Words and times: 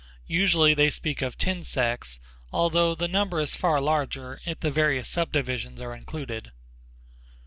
Usually 0.25 0.73
they 0.73 0.89
speak 0.89 1.21
of 1.21 1.37
ten 1.37 1.61
sects 1.61 2.19
although 2.51 2.95
the 2.95 3.07
number 3.07 3.39
is 3.39 3.55
far 3.55 3.79
larger, 3.79 4.41
if 4.47 4.59
the 4.59 4.71
various 4.71 5.07
subdivisions 5.07 5.79
are 5.79 5.93
included. 5.93 6.51